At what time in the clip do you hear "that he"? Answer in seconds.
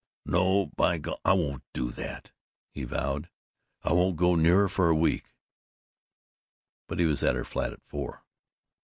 1.91-2.85